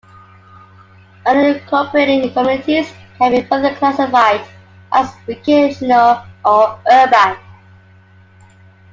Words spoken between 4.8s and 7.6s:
as recreational or urban.